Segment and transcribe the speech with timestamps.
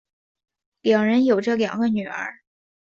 [0.81, 2.33] 两人有着两个女儿。